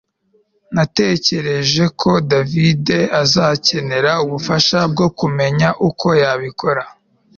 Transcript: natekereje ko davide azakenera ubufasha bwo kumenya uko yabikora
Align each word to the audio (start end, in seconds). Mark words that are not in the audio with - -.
natekereje 0.75 1.83
ko 1.99 2.11
davide 2.31 2.99
azakenera 3.21 4.11
ubufasha 4.25 4.79
bwo 4.91 5.07
kumenya 5.19 5.69
uko 5.87 6.07
yabikora 6.21 6.83